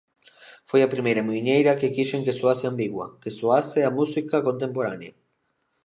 [0.69, 5.13] Foi a primeira muiñeira que quixen que soase ambigua, que soase a música contemporánea.